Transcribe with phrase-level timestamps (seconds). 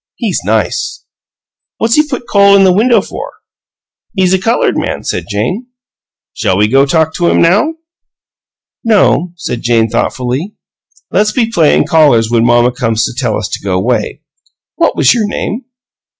[0.15, 1.05] He's nice."
[1.77, 3.33] "What's he put the coal in the window for?"
[4.15, 5.67] "He's a colored man," said Jane.
[6.33, 7.75] "Shall we go talk to him now?"
[8.83, 10.55] "No," Jane said, thoughtfully.
[11.11, 14.23] "Let's be playin' callers when mamma comes to tell us to go 'way.
[14.73, 15.65] What was your name?"